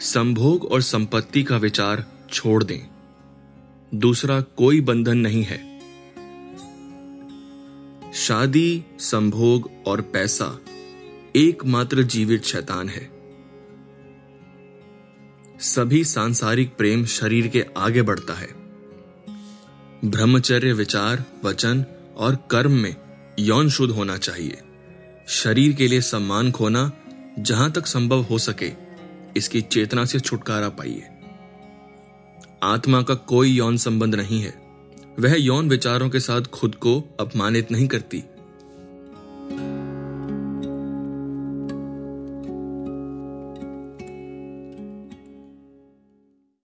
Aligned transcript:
संभोग 0.00 0.64
और 0.64 0.82
संपत्ति 0.82 1.42
का 1.42 1.56
विचार 1.56 2.12
छोड़ 2.32 2.64
दें। 2.64 2.80
दूसरा 3.94 4.40
कोई 4.40 4.80
बंधन 4.80 5.18
नहीं 5.18 5.42
है। 5.42 5.80
शादी, 8.12 8.84
संभोग 8.98 9.70
और 9.86 10.00
पैसा 10.00 10.60
एकमात्र 11.36 12.02
जीवित 12.02 12.44
शैतान 12.44 12.88
है। 12.88 13.10
सभी 15.60 16.04
सांसारिक 16.04 16.76
प्रेम 16.76 17.04
शरीर 17.04 17.48
के 17.48 17.66
आगे 17.76 18.02
बढ़ता 18.02 18.34
है। 18.34 18.48
ब्रह्मचर्य 20.04 20.72
विचार, 20.72 21.24
वचन 21.44 21.84
और 22.16 22.48
कर्म 22.50 22.72
में 22.72 22.96
यौन 23.38 23.68
शुद्ध 23.68 23.94
होना 23.94 24.16
चाहिए। 24.16 24.58
शरीर 25.28 25.72
के 25.72 25.88
लिए 25.88 26.00
सम्मान 26.00 26.52
खोना 26.52 26.92
जहाँ 27.38 27.72
तक 27.72 27.86
संभव 27.86 28.22
हो 28.22 28.38
सके 28.38 28.85
इसकी 29.36 29.60
चेतना 29.60 30.04
से 30.04 30.20
छुटकारा 30.20 30.68
पाइए। 30.68 31.02
आत्मा 32.62 33.02
का 33.02 33.14
कोई 33.14 33.50
यौन 33.50 33.76
संबंध 33.76 34.14
नहीं 34.14 34.42
है। 34.42 34.54
वह 35.20 35.34
यौन 35.40 35.68
विचारों 35.68 36.10
के 36.10 36.20
साथ 36.20 36.42
खुद 36.42 36.74
को 36.74 37.16
अपमानित 37.20 37.70
नहीं 37.70 37.88
करती। 37.88 38.24